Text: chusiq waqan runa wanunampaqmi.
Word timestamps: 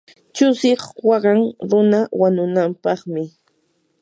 chusiq 0.35 0.81
waqan 1.09 1.39
runa 1.69 1.99
wanunampaqmi. 2.21 3.23